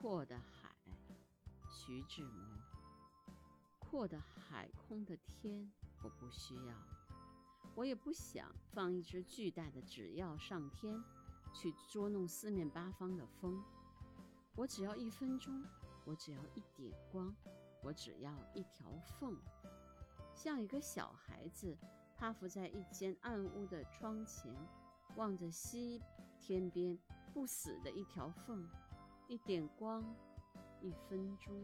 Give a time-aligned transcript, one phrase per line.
[0.00, 0.70] 阔的海，
[1.68, 2.32] 徐志摩。
[3.80, 5.68] 阔的海，空的天，
[6.04, 6.74] 我不需要，
[7.74, 11.02] 我也不想放一只巨大的纸鹞上天，
[11.52, 13.60] 去捉弄四面八方的风。
[14.54, 15.64] 我只要一分钟，
[16.04, 17.34] 我只要一点光，
[17.82, 18.88] 我只要一条
[19.18, 19.36] 缝，
[20.32, 21.76] 像一个小孩子
[22.16, 24.54] 趴伏在一间暗屋的窗前，
[25.16, 26.00] 望着西
[26.38, 26.96] 天边
[27.34, 28.64] 不死的一条缝。
[29.28, 30.02] 一点光，
[30.80, 31.54] 一分钟。